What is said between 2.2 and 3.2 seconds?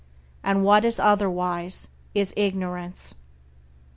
ignorance!"